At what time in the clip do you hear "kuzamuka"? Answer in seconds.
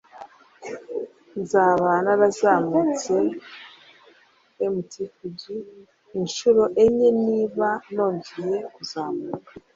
8.73-9.51